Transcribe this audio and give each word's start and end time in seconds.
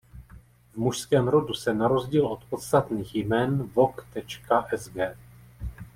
V 0.73 0.77
mužském 0.77 1.27
rodu 1.27 1.53
se 1.53 1.73
na 1.73 1.87
rozdíl 1.87 2.27
od 2.27 2.45
podstatných 2.45 3.15
jmen 3.15 3.57
vok.sg. 3.63 4.97